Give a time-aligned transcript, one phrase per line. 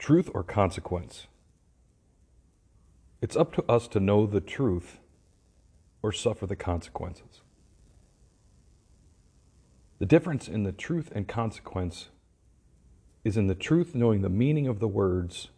[0.00, 1.26] Truth or consequence?
[3.20, 4.98] It's up to us to know the truth
[6.02, 7.42] or suffer the consequences.
[9.98, 12.08] The difference in the truth and consequence
[13.24, 15.48] is in the truth knowing the meaning of the words.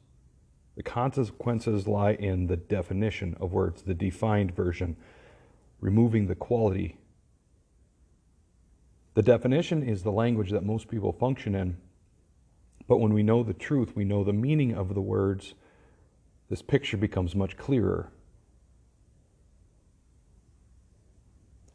[0.74, 4.96] The consequences lie in the definition of words, the defined version,
[5.80, 6.96] removing the quality.
[9.14, 11.76] The definition is the language that most people function in,
[12.92, 15.54] but when we know the truth, we know the meaning of the words,
[16.50, 18.12] this picture becomes much clearer.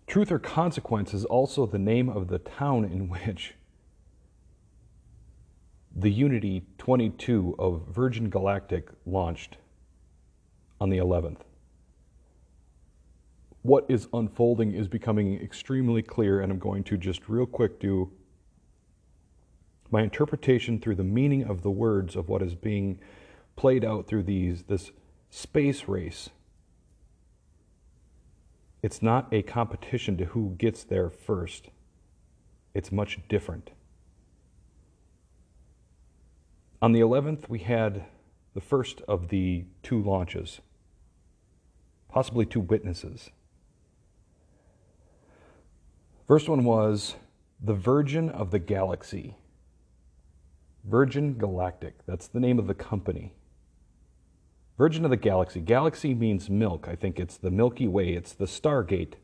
[0.05, 3.55] Truth or Consequence is also the name of the town in which
[5.96, 9.58] the Unity 22 of Virgin Galactic launched
[10.80, 11.41] on the 11th.
[13.63, 18.12] What is unfolding is becoming extremely clear, and I'm going to just real quick do
[19.91, 23.00] my interpretation through the meaning of the words of what is being
[23.55, 24.91] played out through these this
[25.30, 26.30] space race
[28.84, 31.70] it's not a competition to who gets there first.
[32.74, 33.71] It's much different.
[36.82, 38.05] On the 11th, we had
[38.54, 40.62] the first of the two launches,
[42.08, 43.32] possibly two witnesses.
[46.27, 47.15] First one was
[47.60, 49.35] the Virgin of the Galaxy.
[50.88, 53.34] Virgin Galactic, that's the name of the company.
[54.77, 55.60] Virgin of the Galaxy.
[55.60, 56.88] Galaxy means milk.
[56.88, 59.15] I think it's the Milky Way, it's the Stargate.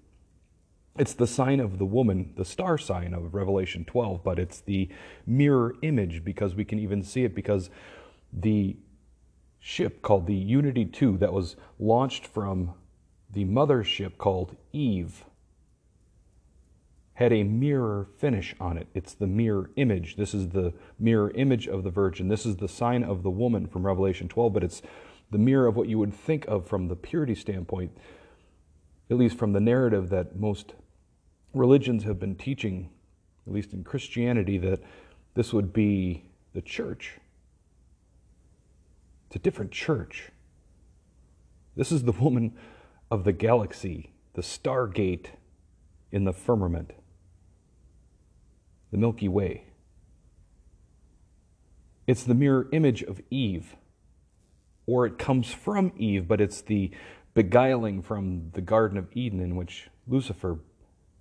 [0.97, 4.89] It's the sign of the woman, the star sign of Revelation 12, but it's the
[5.25, 7.69] mirror image because we can even see it because
[8.31, 8.75] the
[9.59, 12.73] ship called the Unity 2 that was launched from
[13.31, 15.23] the mothership called Eve
[17.15, 18.87] had a mirror finish on it.
[18.93, 20.15] It's the mirror image.
[20.15, 22.27] This is the mirror image of the Virgin.
[22.27, 24.81] This is the sign of the woman from Revelation 12, but it's
[25.29, 27.91] the mirror of what you would think of from the purity standpoint,
[29.09, 30.73] at least from the narrative that most
[31.53, 32.89] religions have been teaching,
[33.45, 34.81] at least in Christianity, that
[35.35, 37.17] this would be the church.
[39.27, 40.31] It's a different church.
[41.75, 42.53] This is the woman
[43.09, 45.27] of the galaxy, the stargate
[46.11, 46.91] in the firmament,
[48.93, 49.63] the Milky Way.
[52.05, 53.75] It's the mirror image of Eve
[54.85, 56.91] or it comes from Eve, but it's the
[57.33, 60.59] beguiling from the Garden of Eden in which Lucifer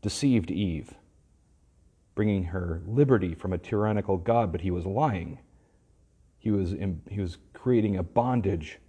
[0.02, 0.92] deceived Eve,
[2.14, 5.38] bringing her liberty from a tyrannical God, but he was lying.
[6.38, 6.74] He was,
[7.08, 8.80] he was creating a bondage,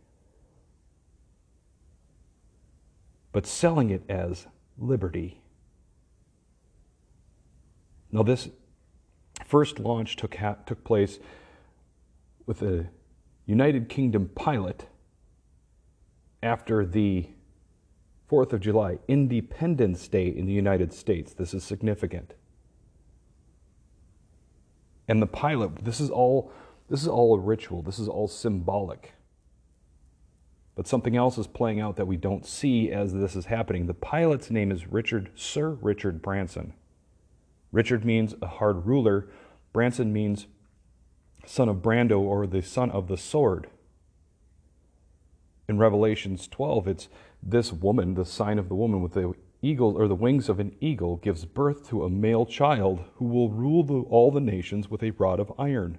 [3.31, 5.41] but selling it as liberty.
[8.11, 8.49] Now, this
[9.53, 11.19] first launch took, took place
[12.47, 12.87] with a
[13.45, 14.87] United Kingdom pilot
[16.41, 17.27] after the
[18.31, 21.35] 4th of July, Independence Day in the United States.
[21.35, 22.33] This is significant.
[25.07, 26.51] And the pilot, this is all
[26.89, 27.83] this is all a ritual.
[27.83, 29.13] This is all symbolic.
[30.75, 33.85] But something else is playing out that we don't see as this is happening.
[33.85, 36.73] The pilot's name is Richard Sir Richard Branson.
[37.71, 39.27] Richard means a hard ruler.
[39.73, 40.47] Branson means
[41.45, 43.67] son of Brando or the son of the sword.
[45.67, 47.09] In Revelations 12, it's
[47.41, 50.75] this woman, the sign of the woman with the eagle or the wings of an
[50.79, 55.01] eagle, gives birth to a male child who will rule the, all the nations with
[55.03, 55.97] a rod of iron.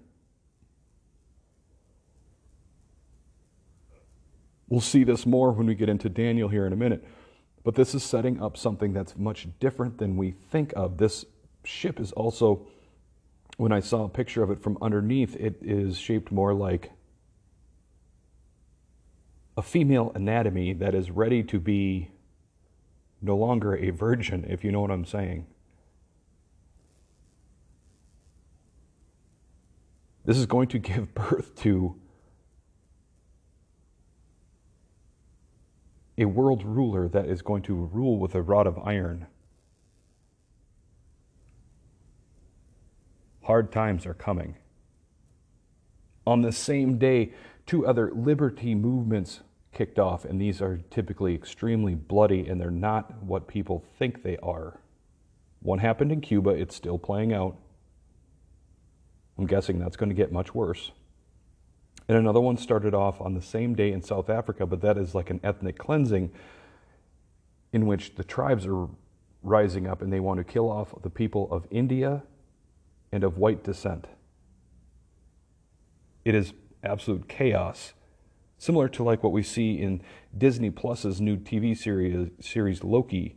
[4.68, 7.04] We'll see this more when we get into Daniel here in a minute.
[7.64, 10.98] But this is setting up something that's much different than we think of.
[10.98, 11.24] This
[11.64, 12.66] ship is also
[13.56, 16.92] when I saw a picture of it from underneath, it is shaped more like
[19.56, 22.10] a female anatomy that is ready to be
[23.22, 25.47] no longer a virgin, if you know what I'm saying.
[30.25, 31.97] This is going to give birth to
[36.16, 39.27] a world ruler that is going to rule with a rod of iron.
[43.44, 44.56] Hard times are coming.
[46.26, 47.32] On the same day,
[47.66, 49.41] two other liberty movements
[49.72, 54.38] kicked off, and these are typically extremely bloody, and they're not what people think they
[54.38, 54.80] are.
[55.60, 57.56] One happened in Cuba, it's still playing out.
[59.38, 60.92] I'm guessing that's going to get much worse.
[62.08, 65.14] And another one started off on the same day in South Africa, but that is
[65.14, 66.30] like an ethnic cleansing
[67.72, 68.88] in which the tribes are
[69.42, 72.22] rising up and they want to kill off the people of India
[73.15, 74.09] and of white descent.
[76.25, 76.53] It is
[76.83, 77.95] absolute chaos,
[78.59, 80.03] similar to like what we see in
[80.37, 83.37] Disney Plus's new TV series, series Loki,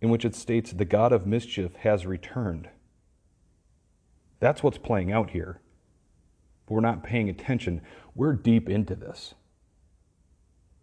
[0.00, 2.68] in which it states the god of mischief has returned.
[4.40, 5.60] That's what's playing out here.
[6.66, 7.82] But we're not paying attention.
[8.16, 9.34] We're deep into this.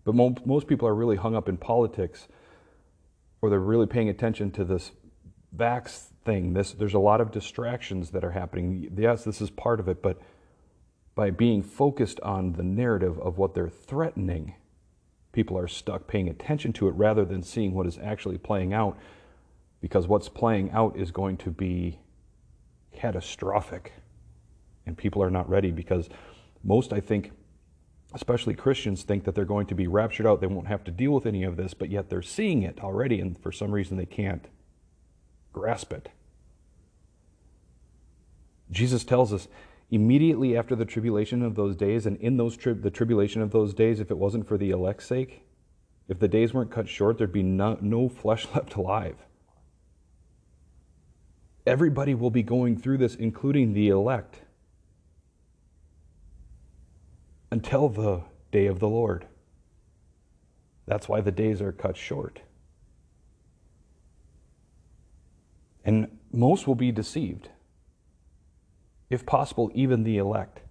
[0.06, 2.30] But mo- most people are really hung up in politics
[3.42, 4.94] or they're really paying attention to this
[5.54, 6.54] vax thing.
[6.54, 8.92] This, there's a lot of distractions that are happening.
[8.98, 10.20] Yes, this is part of it, but
[11.16, 14.56] by being focused on the narrative of what they're threatening,
[15.32, 18.98] people are stuck paying attention to it rather than seeing what is actually playing out
[19.82, 22.00] because what's playing out is going to be
[22.94, 23.94] catastrophic.
[24.86, 26.10] And people are not ready because
[26.64, 27.32] most, I think,
[28.14, 30.40] especially Christians, think that they're going to be raptured out.
[30.40, 33.20] They won't have to deal with any of this, but yet they're seeing it already,
[33.20, 34.48] and for some reason they can't
[35.54, 36.10] grasp it.
[38.72, 39.48] Jesus tells us
[39.92, 43.74] immediately after the tribulation of those days, and in those tri- the tribulation of those
[43.74, 45.46] days, if it wasn't for the elect's sake,
[46.08, 49.16] if the days weren't cut short, there'd be no, no flesh left alive.
[51.66, 54.42] Everybody will be going through this, including the elect,
[57.52, 58.22] until the
[58.52, 59.28] day of the Lord.
[60.86, 62.42] That's why the days are cut short.
[65.84, 67.50] And most will be deceived.
[69.10, 70.62] If possible, even the elect.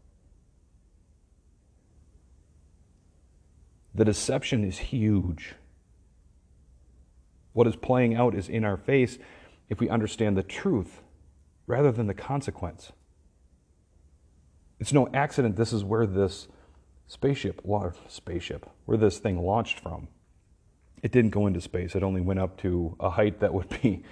[3.94, 5.54] The deception is huge.
[7.52, 9.18] What is playing out is in our face
[9.68, 11.02] if we understand the truth
[11.66, 12.92] rather than the consequence.
[14.80, 16.48] It's no accident this is where this
[17.06, 17.60] spaceship,
[18.08, 20.08] spaceship, where this thing launched from.
[21.02, 21.94] It didn't go into space.
[21.94, 24.02] It only went up to a height that would be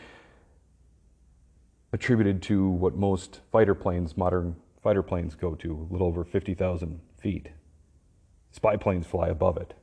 [1.93, 7.01] attributed to what most fighter planes, modern fighter planes, go to, a little over 50,000
[7.19, 7.49] feet.
[8.53, 9.75] Spy planes fly above it.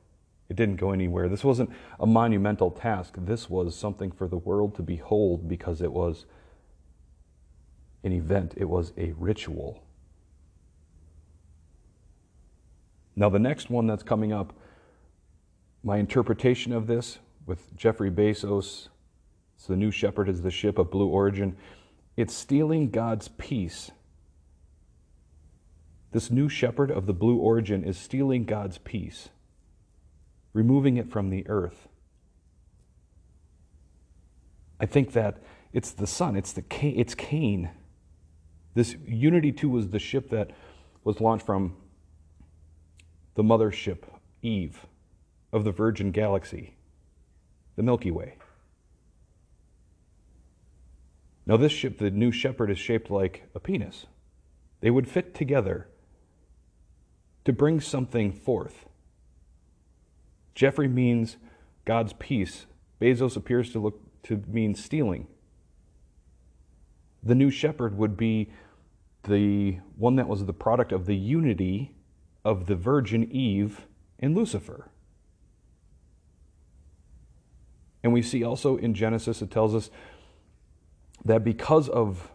[0.48, 1.28] It didn't go anywhere.
[1.28, 1.70] This wasn't
[2.00, 3.14] a monumental task.
[3.18, 6.24] This was something for the world to behold because it was
[8.02, 9.82] an event, it was a ritual.
[13.14, 14.52] Now, the next one that's coming up,
[15.82, 18.88] my interpretation of this with Jeffrey Bezos,
[19.56, 21.56] it's the New Shepard is the ship of Blue Origin.
[22.18, 23.92] It's stealing God's peace.
[26.10, 29.28] This New Shepard of the Blue Origin is stealing God's peace
[30.52, 31.86] removing it from the earth.
[34.80, 35.40] I think that
[35.72, 37.70] it's the sun, it's the it's Cain.
[38.74, 40.50] This Unity 2 was the ship that
[41.04, 41.76] was launched from
[43.36, 44.02] the mothership
[44.42, 44.86] Eve
[45.52, 46.74] of the Virgin Galaxy,
[47.76, 48.34] the Milky Way.
[51.48, 54.04] Now, this ship, the New Shepard, is shaped like a penis.
[54.82, 55.88] They would fit together
[57.46, 58.84] to bring something forth.
[60.54, 61.38] Jeffrey means
[61.86, 62.66] God's peace.
[63.00, 65.26] Bezos appears to look to mean stealing.
[67.22, 68.50] The new shepherd would be
[69.22, 71.94] the one that was the product of the unity
[72.44, 73.86] of the virgin Eve
[74.18, 74.90] and Lucifer.
[78.02, 79.90] And we see also in Genesis, it tells us
[81.24, 82.30] that because of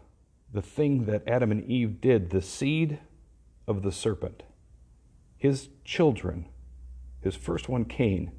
[0.52, 3.00] the thing that Adam and Eve did, the seed
[3.66, 4.42] of the serpent,
[5.36, 6.46] his children,
[7.20, 8.30] his first one, Cain,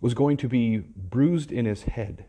[0.00, 2.24] was going to be bruised in his head.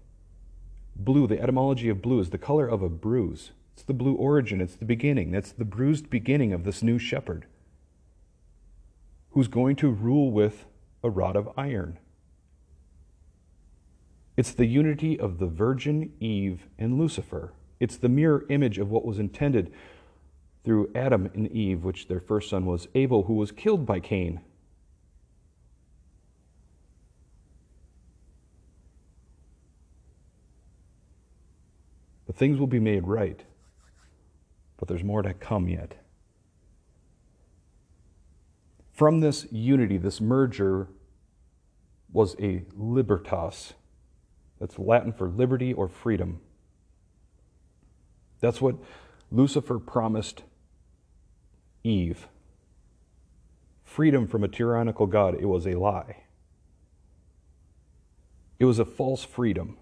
[0.96, 3.52] Blue, the etymology of blue is the color of a bruise.
[3.74, 5.32] It's the blue origin, it's the beginning.
[5.32, 7.46] That's the bruised beginning of this new shepherd
[9.32, 10.66] who's going to rule with
[11.04, 11.98] a rod of iron.
[14.38, 17.54] It's the unity of the Virgin Eve and Lucifer.
[17.80, 19.74] It's the mirror image of what was intended
[20.64, 24.42] through Adam and Eve, which their first son was Abel, who was killed by Cain.
[32.26, 33.44] But things will be made right.
[34.78, 35.96] But there's more to come yet.
[38.94, 40.88] From this unity, this merger,
[42.14, 43.74] was a libertas.
[44.62, 46.40] That's Latin for liberty or freedom.
[48.42, 48.76] That's what
[49.32, 50.44] Lucifer promised
[51.84, 52.28] Eve.
[53.84, 56.26] Freedom from a tyrannical God, it was a lie.
[58.60, 59.78] It was a false freedom.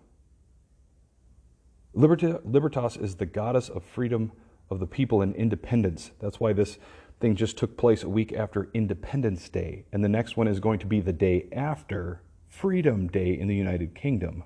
[1.93, 4.31] Libertas is the goddess of freedom
[4.69, 6.11] of the people and independence.
[6.21, 6.77] That's why this
[7.19, 9.83] thing just took place a week after Independence Day.
[9.91, 13.55] And the next one is going to be the day after Freedom Day in the
[13.55, 14.45] United Kingdom.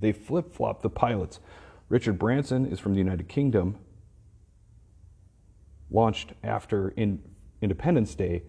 [0.00, 1.40] They flip flop the pilots.
[1.88, 3.78] Richard Branson is from the United Kingdom,
[5.90, 7.22] launched after in
[7.60, 8.42] Independence Day,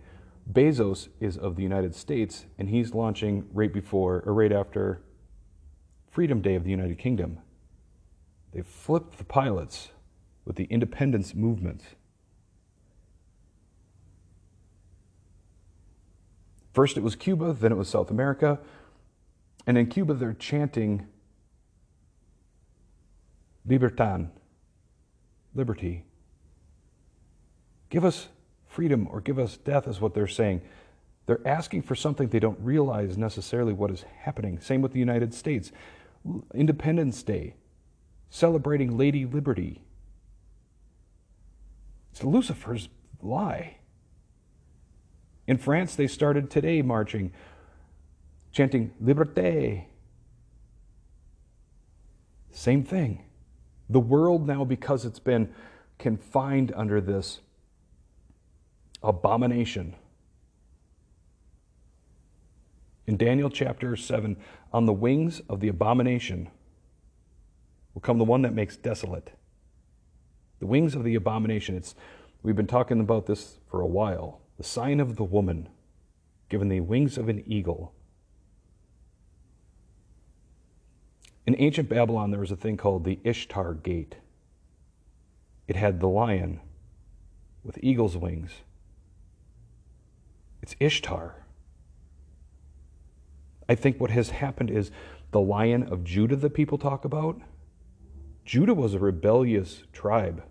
[0.52, 5.02] Bezos is of the United States, and he's launching right before or right after
[6.12, 7.40] Freedom Day of the United Kingdom.
[8.54, 9.90] They flipped the pilots
[10.46, 11.82] with the independence movement.
[16.74, 18.60] First it was Cuba, then it was South America.
[19.66, 21.08] And in Cuba, they're chanting
[23.68, 24.30] Libertad,
[25.54, 26.06] liberty.
[27.90, 28.28] Give us
[28.68, 30.62] freedom or give us death, is what they're saying.
[31.26, 34.60] They're asking for something they don't realize necessarily what is happening.
[34.60, 35.72] Same with the United States.
[36.54, 37.56] Independence Day,
[38.30, 39.82] celebrating Lady Liberty.
[42.12, 42.90] It's Lucifer's
[43.22, 43.78] lie.
[45.48, 47.32] In France, they started today marching,
[48.52, 49.86] chanting Liberté.
[52.52, 53.25] Same thing.
[53.90, 55.54] The world now, because it's been
[55.98, 57.42] confined under this
[59.04, 59.96] abomination.
[63.08, 64.36] In Daniel chapter 7,
[64.74, 66.50] on the wings of the abomination
[67.94, 69.32] will come the one that makes desolate.
[70.60, 71.76] The wings of the abomination.
[71.76, 71.96] It's,
[72.42, 74.42] we've been talking about this for a while.
[74.58, 75.70] The sign of the woman,
[76.50, 77.94] given the wings of an eagle.
[81.46, 84.16] In ancient Babylon, there was a thing called the Ishtar Gate.
[85.68, 86.60] It had the lion
[87.64, 88.52] with eagle's wings.
[90.62, 91.44] It's Ishtar.
[93.68, 94.92] I think what has happened is
[95.32, 97.42] the lion of Judah that people talk about.
[98.46, 100.44] Judah was a rebellious tribe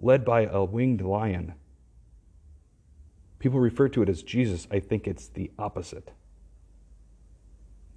[0.00, 1.54] led by a winged lion.
[3.38, 4.66] People refer to it as Jesus.
[4.70, 6.12] I think it's the opposite.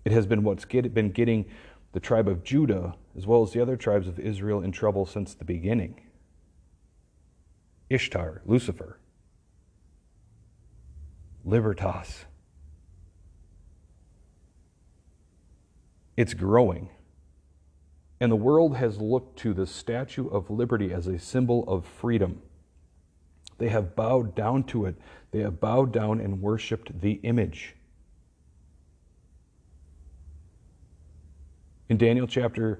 [0.05, 1.45] It has been what's get, been getting
[1.91, 5.33] the tribe of Judah, as well as the other tribes of Israel, in trouble since
[5.33, 6.01] the beginning.
[7.89, 8.99] Ishtar, Lucifer,
[11.43, 12.25] Libertas.
[16.15, 16.89] It's growing.
[18.19, 22.41] And the world has looked to the Statue of Liberty as a symbol of freedom.
[23.57, 24.95] They have bowed down to it.
[25.31, 27.75] They have bowed down and worshiped the image.
[31.89, 32.79] In Daniel chapter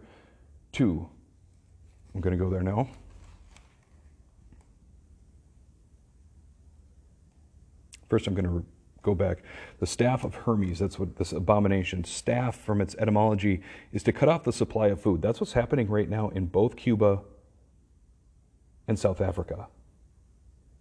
[0.73, 1.09] 2,
[2.13, 2.87] I'm going to go there now.
[8.07, 8.63] First, I'm going to
[9.01, 9.39] go back.
[9.79, 13.61] The staff of Hermes, that's what this abomination, staff from its etymology,
[13.91, 15.21] is to cut off the supply of food.
[15.21, 17.21] That's what's happening right now in both Cuba
[18.87, 19.67] and South Africa.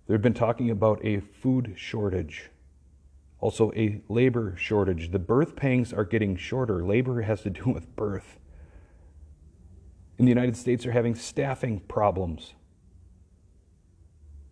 [0.07, 2.51] They've been talking about a food shortage,
[3.41, 5.11] also a labor shortage.
[5.11, 6.85] The birth pangs are getting shorter.
[6.85, 8.39] Labor has to do with birth.
[10.19, 12.55] In the United States, they're having staffing problems.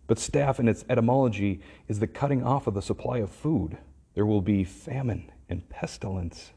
[0.07, 3.78] But staff, in its etymology, is the cutting off of the supply of food.
[4.14, 6.52] There will be famine and pestilence.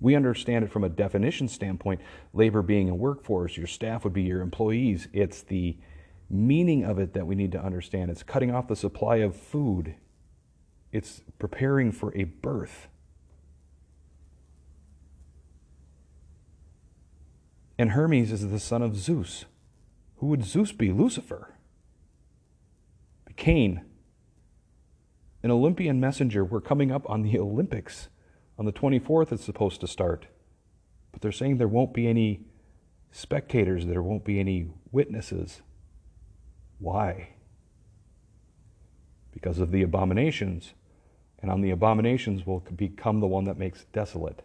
[0.00, 2.00] We understand it from a definition standpoint
[2.32, 5.08] labor being a workforce, your staff would be your employees.
[5.12, 5.76] It's the
[6.28, 8.10] meaning of it that we need to understand.
[8.10, 9.94] It's cutting off the supply of food,
[10.92, 12.88] it's preparing for a birth.
[17.78, 19.46] And Hermes is the son of Zeus.
[20.16, 20.92] Who would Zeus be?
[20.92, 21.54] Lucifer.
[23.36, 23.82] Cain,
[25.42, 26.44] an Olympian messenger.
[26.44, 28.10] We're coming up on the Olympics.
[28.58, 30.26] On the 24th, it's supposed to start.
[31.10, 32.42] But they're saying there won't be any
[33.10, 35.62] spectators, there won't be any witnesses.
[36.78, 37.30] Why?
[39.32, 40.74] Because of the abominations.
[41.42, 44.42] And on the abominations will become the one that makes desolate.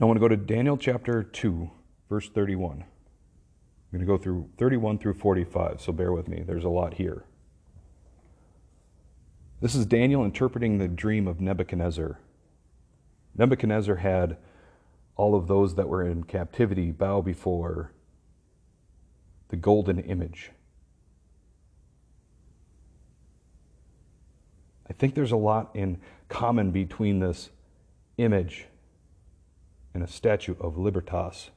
[0.00, 1.70] I want to go to Daniel chapter 2,
[2.08, 2.84] verse 31.
[2.84, 6.42] I'm going to go through 31 through 45, so bear with me.
[6.46, 7.24] There's a lot here.
[9.60, 12.20] This is Daniel interpreting the dream of Nebuchadnezzar.
[13.36, 14.36] Nebuchadnezzar had
[15.16, 17.92] all of those that were in captivity bow before
[19.48, 20.52] the golden image.
[24.88, 27.50] I think there's a lot in common between this
[28.16, 28.66] image
[29.94, 31.50] and a statue of Libertas.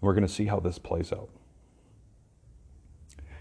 [0.00, 1.28] We're going to see how this plays out.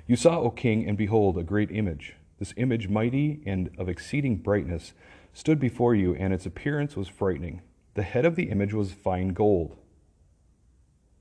[0.07, 2.15] You saw, O king, and behold, a great image.
[2.39, 4.93] This image, mighty and of exceeding brightness,
[5.33, 7.62] stood before you, and its appearance was frightening.
[7.95, 9.75] The head of the image was fine gold,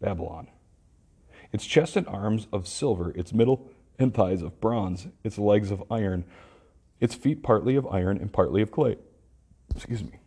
[0.00, 0.48] Babylon.
[1.52, 5.82] Its chest and arms of silver, its middle and thighs of bronze, its legs of
[5.90, 6.24] iron,
[7.00, 8.96] its feet partly of iron and partly of clay.
[9.74, 10.18] Excuse me.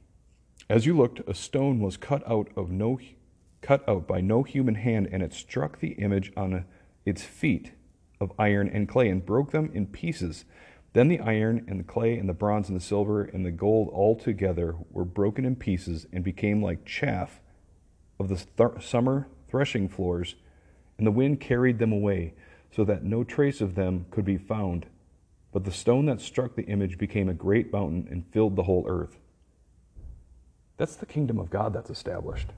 [0.70, 3.00] As you looked, a stone was cut out of no
[3.62, 6.66] cut out by no human hand, and it struck the image on
[7.06, 7.74] its feet
[8.22, 10.46] of iron and clay and broke them in pieces.
[10.94, 13.90] Then the iron and the clay and the bronze and the silver and the gold
[13.90, 17.42] all together were broken in pieces and became like chaff
[18.20, 20.36] of the th- summer threshing floors,
[20.98, 22.34] and the wind carried them away,
[22.72, 24.86] so that no trace of them could be found.
[25.52, 28.86] But the stone that struck the image became a great mountain and filled the whole
[28.88, 29.18] earth.
[30.78, 32.50] That's the kingdom of God that's established.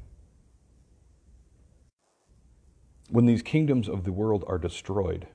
[3.10, 5.28] When these kingdoms of the world are destroyed,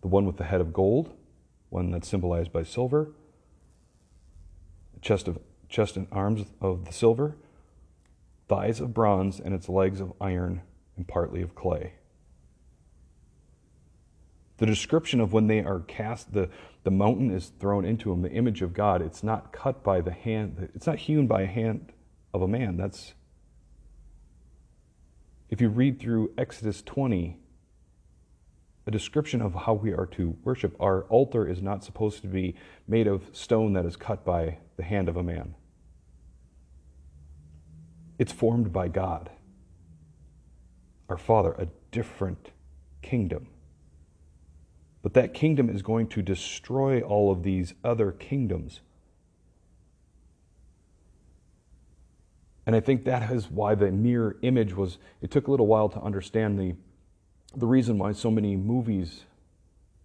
[0.00, 1.14] the one with the head of gold,
[1.70, 3.12] one that's symbolized by silver,
[5.00, 7.36] chest of chest and arms of the silver,
[8.48, 10.62] thighs of bronze, and its legs of iron
[10.96, 11.92] and partly of clay.
[14.58, 16.50] The description of when they are cast, the,
[16.82, 19.00] the mountain is thrown into them, the image of God.
[19.00, 21.92] It's not cut by the hand, it's not hewn by a hand
[22.34, 22.76] of a man.
[22.76, 23.14] That's,
[25.48, 27.38] if you read through Exodus 20,
[28.86, 30.74] a description of how we are to worship.
[30.80, 32.56] Our altar is not supposed to be
[32.88, 35.54] made of stone that is cut by the hand of a man,
[38.18, 39.30] it's formed by God,
[41.08, 42.50] our Father, a different
[43.02, 43.48] kingdom.
[45.02, 48.80] But that kingdom is going to destroy all of these other kingdoms.
[52.66, 55.88] And I think that is why the mirror image was, it took a little while
[55.88, 56.74] to understand the
[57.56, 59.24] the reason why so many movies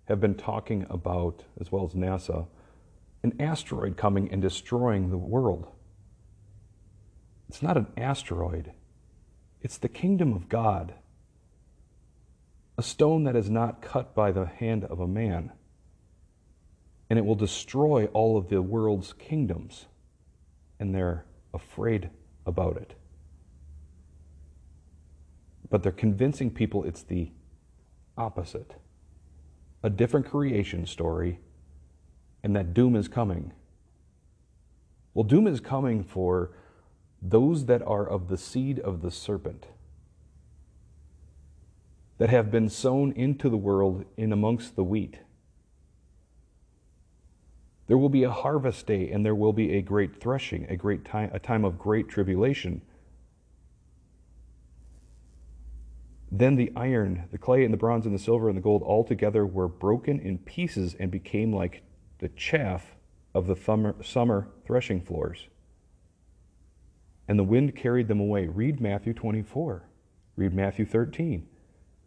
[0.06, 2.48] have been talking about, as well as NASA,
[3.22, 5.68] an asteroid coming and destroying the world.
[7.48, 8.74] It's not an asteroid,
[9.62, 10.94] it's the kingdom of God.
[12.84, 15.54] A stone that is not cut by the hand of a man.
[17.10, 19.86] And it will destroy all of the world's kingdoms.
[20.80, 22.10] And they're afraid
[22.46, 22.96] about it
[25.74, 27.32] but they're convincing people it's the
[28.16, 28.76] opposite
[29.82, 31.40] a different creation story,
[32.44, 33.52] and that doom is coming.
[35.16, 36.52] Well, doom is coming for
[37.22, 39.66] those that are of the seed of the serpent,
[42.24, 45.20] that have been sown into the world in amongst the wheat.
[47.88, 51.04] There will be a harvest day, and there will be a great threshing, a great
[51.04, 52.82] time, a time of great tribulation.
[56.32, 59.04] Then the iron, the clay, and the bronze, and the silver, and the gold all
[59.04, 61.84] together were broken in pieces and became like
[62.20, 62.96] the chaff
[63.34, 65.50] of the summer threshing floors.
[67.28, 68.48] And the wind carried them away.
[68.48, 69.84] Read Matthew 24.
[70.38, 71.50] Read Matthew 13.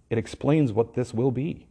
[0.09, 1.67] It explains what this will be.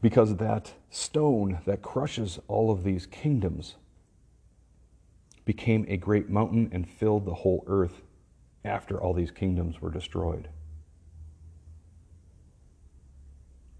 [0.00, 3.76] Because that stone that crushes all of these kingdoms
[5.44, 8.02] became a great mountain and filled the whole earth
[8.64, 10.48] after all these kingdoms were destroyed.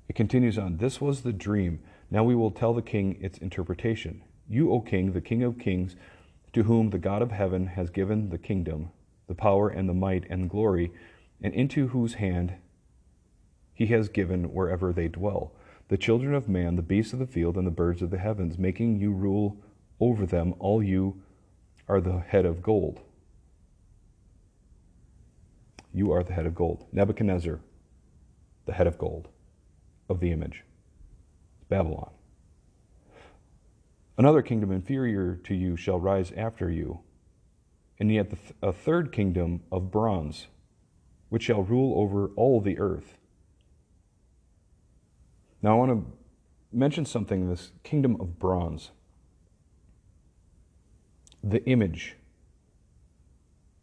[0.08, 1.80] It continues on This was the dream.
[2.10, 4.22] Now we will tell the king its interpretation.
[4.48, 5.96] You, O king, the king of kings,
[6.52, 8.90] to whom the God of heaven has given the kingdom,
[9.32, 10.92] the power and the might and glory,
[11.42, 12.52] and into whose hand
[13.72, 15.54] he has given wherever they dwell,
[15.88, 18.58] the children of man, the beasts of the field, and the birds of the heavens,
[18.58, 19.56] making you rule
[20.00, 21.22] over them, all you
[21.88, 23.00] are the head of gold.
[25.94, 26.84] You are the head of gold.
[26.92, 27.58] Nebuchadnezzar,
[28.66, 29.28] the head of gold
[30.10, 30.62] of the image.
[31.70, 32.10] Babylon.
[34.18, 37.00] Another kingdom inferior to you shall rise after you,
[38.02, 40.48] and yet a third kingdom of bronze,
[41.28, 43.16] which shall rule over all the earth.
[45.62, 46.12] Now, I want to
[46.76, 48.90] mention something this kingdom of bronze
[51.44, 52.16] the image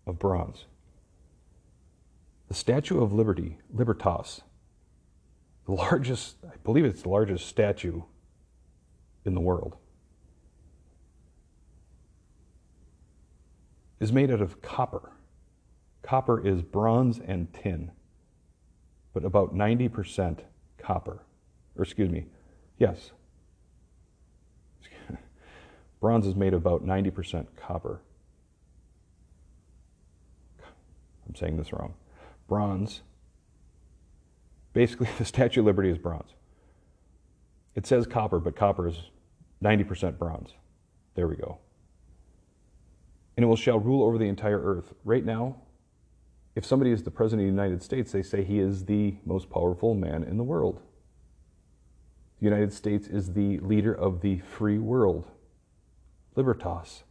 [0.06, 0.66] of bronze.
[2.50, 4.42] The Statue of Liberty, Libertas,
[5.66, 8.02] the largest, I believe it's the largest statue
[9.24, 9.78] in the world,
[14.00, 15.12] is made out of copper.
[16.02, 17.92] Copper is bronze and tin,
[19.14, 20.40] but about 90%
[20.78, 21.20] copper.
[21.78, 22.26] Or excuse me,
[22.78, 23.12] yes,
[26.00, 28.02] Bronze is made of about 90% copper.
[31.28, 31.94] I'm saying this wrong.
[32.48, 33.02] Bronze,
[34.74, 36.32] basically, the Statue of Liberty is bronze.
[37.76, 38.98] It says copper, but copper is
[39.64, 40.54] 90% bronze.
[41.16, 41.60] There we go.
[43.40, 44.94] And it will shall rule over the entire earth.
[45.06, 45.62] Right now,
[46.56, 49.50] if somebody is the President of the United States, they say he is the most
[49.50, 50.82] powerful man in the world.
[52.42, 55.32] The United States is the leader of the free world.
[56.36, 57.04] libertas.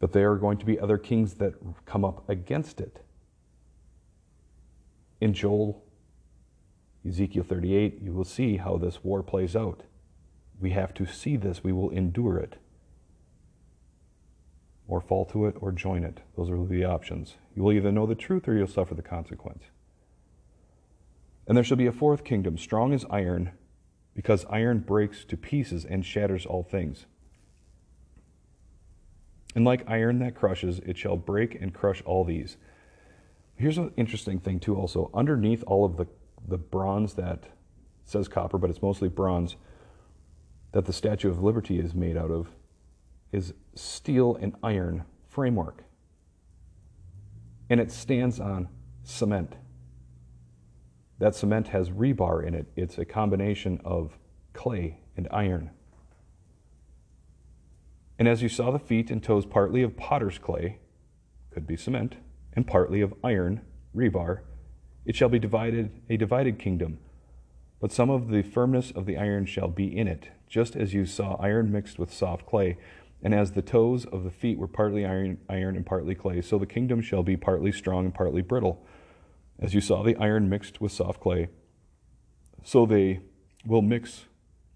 [0.00, 1.54] But there are going to be other kings that
[1.86, 3.04] come up against it.
[5.20, 5.84] In Joel,
[7.06, 9.84] Ezekiel 38, you will see how this war plays out.
[10.58, 12.58] We have to see this, we will endure it.
[14.88, 16.20] Or fall to it or join it.
[16.36, 17.36] Those are the options.
[17.54, 19.64] You will either know the truth or you'll suffer the consequence.
[21.46, 23.52] And there shall be a fourth kingdom, strong as iron,
[24.14, 27.06] because iron breaks to pieces and shatters all things.
[29.54, 32.56] And like iron that crushes, it shall break and crush all these.
[33.56, 35.10] Here's an interesting thing, too, also.
[35.12, 36.06] Underneath all of the,
[36.46, 37.44] the bronze that
[38.04, 39.56] says copper, but it's mostly bronze,
[40.72, 42.50] that the Statue of Liberty is made out of,
[43.32, 45.84] is steel and iron framework.
[47.70, 48.68] And it stands on
[49.02, 49.56] cement.
[51.18, 52.66] That cement has rebar in it.
[52.76, 54.18] It's a combination of
[54.52, 55.70] clay and iron.
[58.18, 60.78] And as you saw the feet and toes partly of potter's clay,
[61.50, 62.16] could be cement,
[62.52, 63.60] and partly of iron,
[63.94, 64.40] rebar,
[65.04, 66.98] it shall be divided a divided kingdom.
[67.80, 71.06] But some of the firmness of the iron shall be in it, just as you
[71.06, 72.76] saw iron mixed with soft clay.
[73.22, 76.58] And as the toes of the feet were partly iron, iron and partly clay, so
[76.58, 78.86] the kingdom shall be partly strong and partly brittle.
[79.58, 81.48] As you saw the iron mixed with soft clay,
[82.62, 83.20] so they
[83.66, 84.26] will mix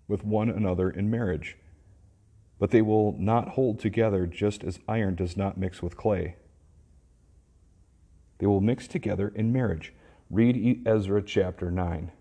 [0.09, 1.57] with one another in marriage
[2.63, 6.37] but they will not hold together just as iron does not mix with clay.
[8.39, 9.93] They will mix together in marriage.
[10.31, 12.13] Read Ezra chapter 9.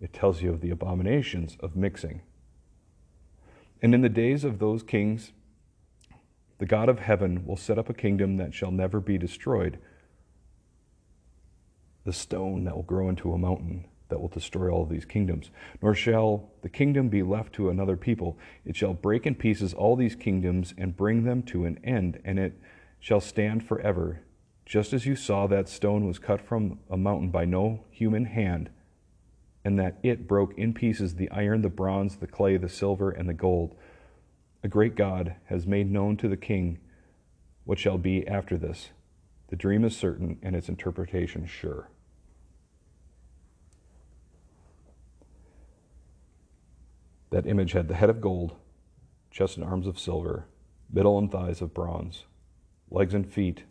[0.00, 2.22] It tells you of the abominations of mixing.
[3.82, 5.32] And in the days of those kings,
[6.58, 9.78] the God of heaven will set up a kingdom that shall never be destroyed.
[12.04, 15.50] The stone that will grow into a mountain that will destroy all these kingdoms.
[15.80, 18.36] Nor shall the kingdom be left to another people.
[18.66, 22.38] It shall break in pieces all these kingdoms and bring them to an end, and
[22.38, 22.60] it
[22.98, 24.20] shall stand forever.
[24.66, 28.68] Just as you saw that stone was cut from a mountain by no human hand,
[29.64, 33.28] and that it broke in pieces the iron, the bronze, the clay, the silver, and
[33.28, 33.76] the gold.
[34.62, 36.78] A great God has made known to the king
[37.64, 38.90] what shall be after this.
[39.48, 41.90] The dream is certain, and its interpretation sure.
[47.30, 48.56] That image had the head of gold,
[49.30, 50.46] chest and arms of silver,
[50.92, 52.24] middle and thighs of bronze,
[52.90, 53.64] legs and feet,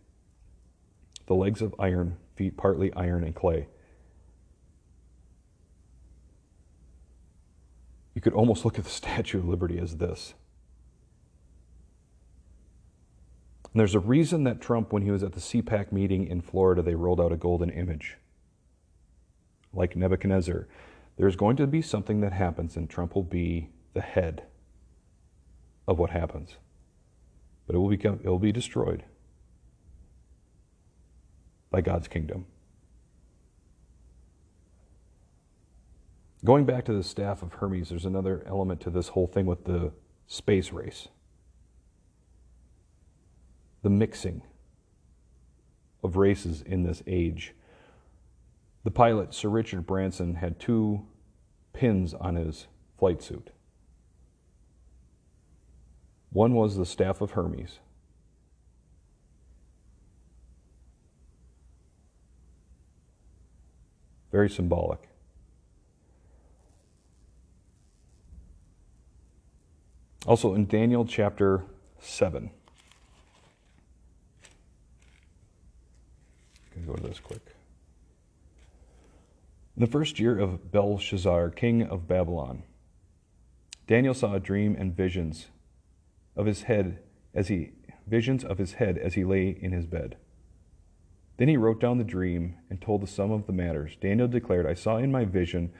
[1.27, 3.67] the legs of iron, feet partly iron and clay.
[8.13, 10.33] You could almost look at the Statue of Liberty as this.
[13.71, 16.81] And there's a reason that Trump, when he was at the CPAC meeting in Florida,
[16.81, 18.17] they rolled out a golden image.
[19.71, 20.67] Like Nebuchadnezzar,
[21.17, 24.43] there's going to be something that happens, and Trump will be the head
[25.87, 26.55] of what happens.
[27.67, 29.03] But it will, become, it will be destroyed
[31.69, 32.47] by God's kingdom.
[36.45, 39.65] Going back to the staff of Hermes, there's another element to this whole thing with
[39.65, 39.91] the
[40.27, 41.07] space race
[43.81, 44.41] the mixing
[46.03, 47.53] of races in this age.
[48.83, 51.05] The pilot, Sir Richard Branson, had two
[51.73, 53.51] pins on his flight suit.
[56.31, 57.79] One was the staff of Hermes.
[64.31, 65.08] Very symbolic.
[70.25, 71.63] Also in Daniel chapter
[71.99, 72.51] 7.
[76.75, 77.41] I'm going to go to this quick.
[79.77, 82.63] In the first year of Belshazzar, king of Babylon,
[83.87, 85.47] Daniel saw a dream and visions
[86.35, 86.99] of his head
[87.33, 87.71] as he
[88.05, 90.17] visions of his head as he lay in his bed.
[91.37, 93.95] Then he wrote down the dream and told the sum of the matters.
[94.01, 95.71] Daniel declared, I saw in my vision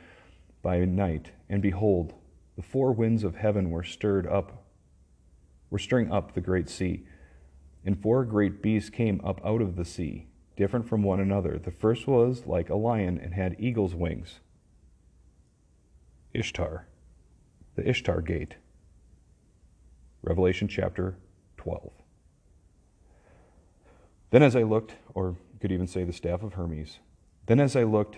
[0.62, 2.14] by night, and behold,
[2.60, 4.66] the four winds of heaven were stirred up,
[5.70, 7.06] were stirring up the great sea,
[7.86, 11.58] and four great beasts came up out of the sea different from one another.
[11.58, 14.42] The first was like a lion and had eagle's wings.
[16.34, 16.86] Ishtar,
[17.76, 18.56] the Ishtar gate.
[20.22, 21.16] Revelation chapter
[21.56, 21.94] 12.
[24.32, 27.00] Then as I looked, or you could even say the staff of Hermes,
[27.46, 28.18] then as I looked,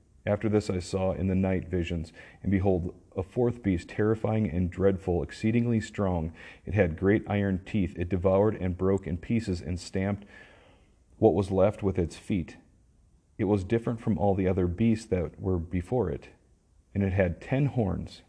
[0.25, 4.69] After this I saw in the night visions, and behold, a fourth beast, terrifying and
[4.69, 6.31] dreadful, exceedingly strong.
[6.65, 7.95] It had great iron teeth.
[7.97, 10.25] It devoured and broke in pieces and stamped
[11.17, 12.57] what was left with its feet.
[13.37, 16.29] It was different from all the other beasts that were before it,
[16.93, 18.21] and it had ten horns.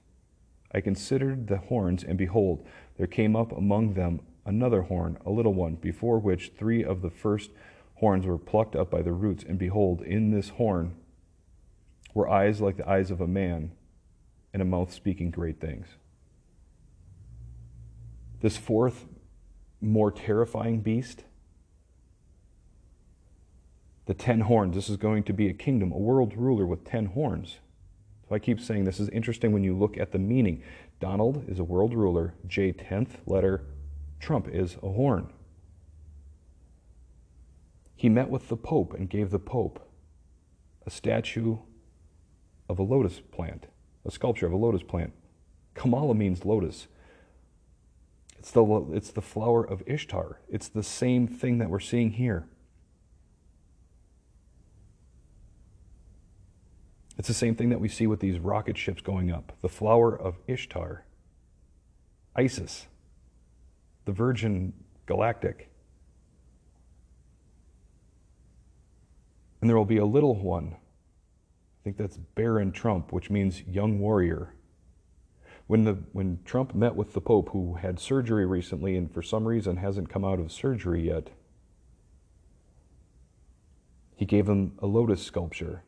[0.74, 5.52] I considered the horns, and behold, there came up among them another horn, a little
[5.52, 7.50] one, before which three of the first
[7.96, 9.44] horns were plucked up by the roots.
[9.46, 10.96] And behold, in this horn
[12.14, 13.72] were eyes like the eyes of a man,
[14.52, 15.86] and a mouth speaking great things.
[18.40, 19.06] This fourth,
[19.80, 21.24] more terrifying beast,
[24.06, 27.06] the ten horns, this is going to be a kingdom, a world ruler with ten
[27.06, 27.58] horns.
[28.28, 30.62] So I keep saying this is interesting when you look at the meaning.
[31.00, 33.64] Donald is a world ruler, J, 10th letter,
[34.20, 35.32] Trump is a horn.
[37.96, 39.88] He met with the Pope and gave the Pope
[40.86, 41.58] a statue
[42.68, 43.66] of a lotus plant,
[44.04, 45.12] a sculpture of a lotus plant.
[45.74, 46.86] Kamala means lotus.
[48.38, 50.40] It's the, it's the flower of Ishtar.
[50.48, 52.46] It's the same thing that we're seeing here.
[57.18, 59.52] It's the same thing that we see with these rocket ships going up.
[59.60, 61.04] The flower of Ishtar,
[62.34, 62.86] Isis,
[64.06, 64.72] the Virgin
[65.06, 65.70] Galactic.
[69.60, 70.74] And there will be a little one.
[71.82, 74.54] I think that's Barron Trump, which means young warrior.
[75.66, 79.46] When, the, when Trump met with the Pope, who had surgery recently and for some
[79.46, 81.30] reason hasn't come out of surgery yet,
[84.14, 85.82] he gave him a lotus sculpture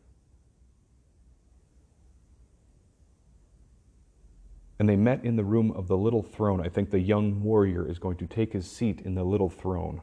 [4.78, 6.60] And they met in the room of the little throne.
[6.60, 10.02] I think the young warrior is going to take his seat in the little throne.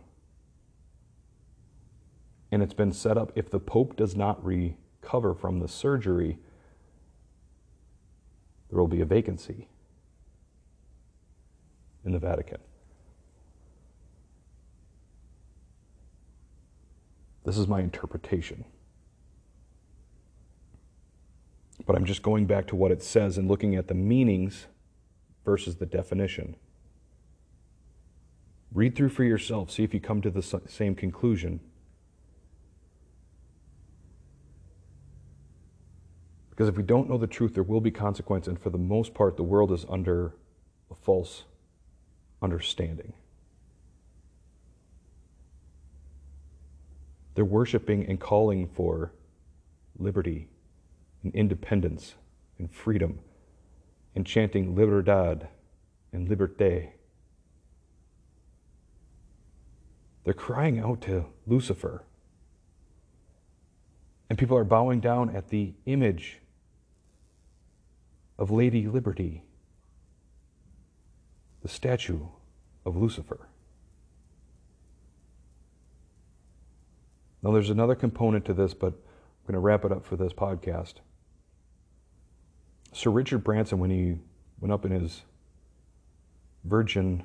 [2.51, 4.43] And it's been set up if the Pope does not
[5.01, 6.37] recover from the surgery,
[8.69, 9.67] there will be a vacancy
[12.05, 12.59] in the Vatican.
[17.43, 18.63] This is my interpretation.
[21.85, 24.67] But I'm just going back to what it says and looking at the meanings
[25.43, 26.55] versus the definition.
[28.71, 31.59] Read through for yourself, see if you come to the same conclusion.
[36.61, 39.15] Because if we don't know the truth, there will be consequence, and for the most
[39.15, 40.35] part, the world is under
[40.91, 41.45] a false
[42.39, 43.13] understanding.
[47.33, 49.11] They're worshiping and calling for
[49.97, 50.49] liberty
[51.23, 52.13] and independence
[52.59, 53.17] and freedom
[54.13, 55.47] and chanting Libertad
[56.13, 56.91] and Liberté.
[60.25, 62.03] They're crying out to Lucifer.
[64.29, 66.37] And people are bowing down at the image
[68.41, 69.43] of Lady Liberty,
[71.61, 72.21] the statue
[72.83, 73.47] of Lucifer.
[77.43, 80.33] Now, there's another component to this, but I'm going to wrap it up for this
[80.33, 80.95] podcast.
[82.91, 84.15] Sir Richard Branson, when he
[84.59, 85.21] went up in his
[86.63, 87.23] Virgin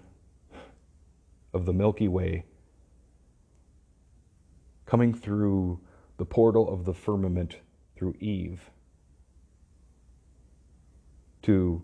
[1.54, 2.44] of the Milky Way,
[4.84, 5.80] coming through
[6.18, 7.56] the portal of the firmament
[7.96, 8.70] through Eve,
[11.46, 11.80] to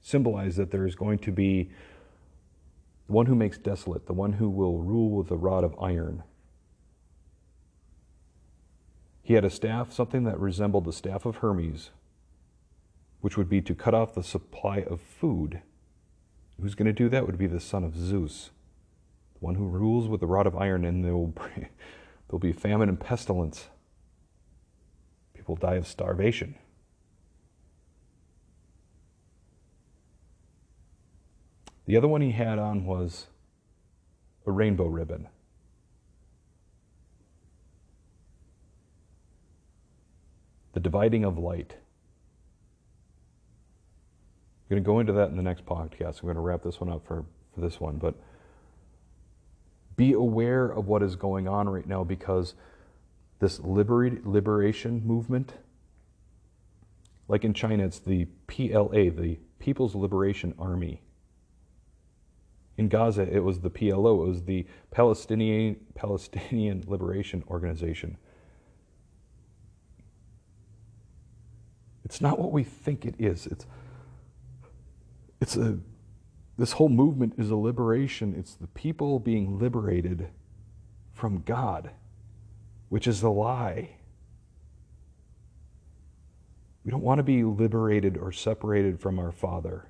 [0.00, 1.70] symbolize that there is going to be
[3.06, 6.22] the one who makes desolate, the one who will rule with a rod of iron.
[9.22, 11.90] He had a staff, something that resembled the staff of Hermes,
[13.20, 15.60] which would be to cut off the supply of food.
[16.60, 18.50] Who's going to do that would be the son of Zeus,
[19.34, 21.68] the one who rules with a rod of iron, and there will be,
[22.28, 23.68] there'll be famine and pestilence.
[25.34, 26.54] People die of starvation.
[31.86, 33.26] The other one he had on was
[34.46, 35.28] a rainbow ribbon.
[40.72, 41.76] The dividing of light.
[44.64, 46.20] I'm going to go into that in the next podcast.
[46.20, 47.96] I'm going to wrap this one up for, for this one.
[47.98, 48.14] But
[49.96, 52.54] be aware of what is going on right now because
[53.40, 55.52] this liber- liberation movement,
[57.28, 61.02] like in China, it's the PLA, the People's Liberation Army.
[62.78, 68.18] In Gaza, it was the PLO, it was the Palestinian, Palestinian Liberation Organization.
[72.04, 73.46] It's not what we think it is.
[73.46, 73.66] It's
[75.40, 75.78] it's a
[76.58, 78.34] This whole movement is a liberation.
[78.38, 80.28] It's the people being liberated
[81.12, 81.92] from God,
[82.90, 83.90] which is a lie.
[86.84, 89.86] We don't want to be liberated or separated from our Father.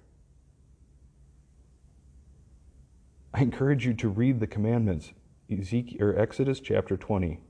[3.34, 5.12] I encourage you to read the commandments,
[5.50, 7.40] Ezekiel, or Exodus chapter 20.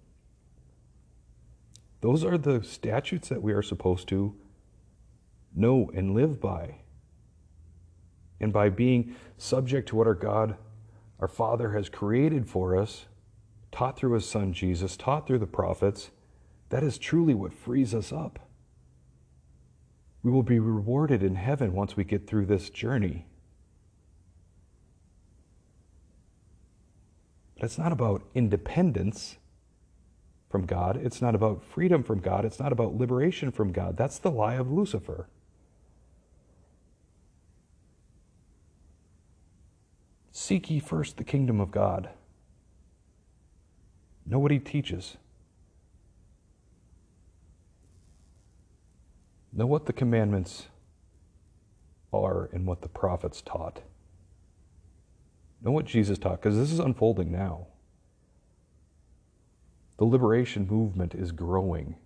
[2.00, 4.34] Those are the statutes that we are supposed to
[5.54, 6.76] know and live by.
[8.40, 10.56] And by being subject to what our God,
[11.20, 13.04] our Father, has created for us,
[13.70, 16.10] taught through His Son Jesus, taught through the prophets,
[16.70, 18.38] that is truly what frees us up.
[20.22, 23.26] We will be rewarded in heaven once we get through this journey.
[27.64, 29.36] It's not about independence
[30.50, 30.96] from God.
[30.96, 32.44] It's not about freedom from God.
[32.44, 33.96] It's not about liberation from God.
[33.96, 35.28] That's the lie of Lucifer.
[40.30, 42.10] Seek ye first the kingdom of God.
[44.26, 45.16] Know what he teaches.
[49.52, 50.66] Know what the commandments
[52.12, 53.80] are and what the prophets taught.
[55.64, 57.68] Know what Jesus taught, because this is unfolding now.
[59.96, 61.96] The liberation movement is growing,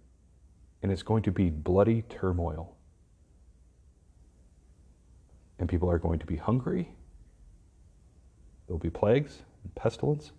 [0.81, 2.77] and it's going to be bloody turmoil.
[5.59, 6.93] And people are going to be hungry.
[8.67, 10.31] There will be plagues and pestilence.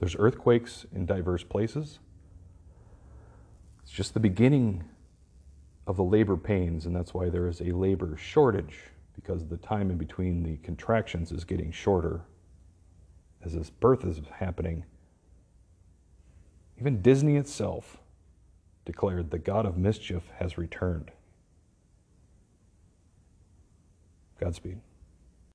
[0.00, 1.98] There's earthquakes in diverse places.
[3.82, 4.84] It's just the beginning
[5.86, 8.80] of the labor pains, and that's why there is a labor shortage
[9.20, 12.22] because the time in between the contractions is getting shorter
[13.44, 14.84] as this birth is happening.
[16.78, 17.98] Even Disney itself
[18.84, 21.10] declared the God of mischief has returned.
[24.40, 24.80] Godspeed.